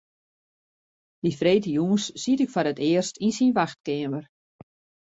[1.23, 4.25] Dy freedtejûns siet ik foar it earst yn syn wachtkeamer.